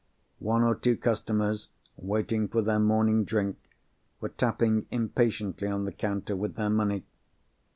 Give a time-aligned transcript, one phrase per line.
[0.39, 3.57] One or two customers, waiting for their morning drink,
[4.19, 7.03] were tapping impatiently on the counter with their money.